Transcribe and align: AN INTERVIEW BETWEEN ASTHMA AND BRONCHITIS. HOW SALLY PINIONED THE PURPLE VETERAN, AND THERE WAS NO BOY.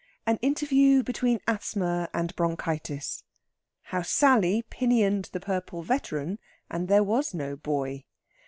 AN 0.25 0.39
INTERVIEW 0.41 1.03
BETWEEN 1.03 1.39
ASTHMA 1.47 2.09
AND 2.11 2.35
BRONCHITIS. 2.35 3.23
HOW 3.83 4.01
SALLY 4.01 4.63
PINIONED 4.71 5.29
THE 5.31 5.39
PURPLE 5.39 5.83
VETERAN, 5.83 6.39
AND 6.71 6.87
THERE 6.87 7.03
WAS 7.03 7.35
NO 7.35 7.57
BOY. 7.57 8.05